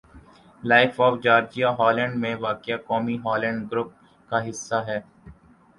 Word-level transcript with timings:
life 0.63 0.99
of 1.01 1.19
Georgia 1.23 1.69
Holland 1.79 2.15
میں 2.15 2.33
واقع 2.39 2.77
قومی 2.87 3.17
ہالینڈ 3.25 3.71
گروپ 3.71 3.91
کا 4.29 4.47
حصّہ 4.49 4.83
ہے 4.87 4.99